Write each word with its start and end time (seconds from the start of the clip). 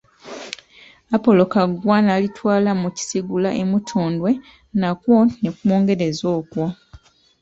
Apolo 1.15 1.43
Kaggwa 1.53 1.97
n'alitwala 2.01 2.71
mu 2.81 2.89
Kisigula 2.95 3.49
e 3.61 3.63
Mutundwe, 3.69 4.31
nakwo 4.79 5.15
ne 5.41 5.49
kwongereza 5.57 6.27
okwo. 6.39 6.65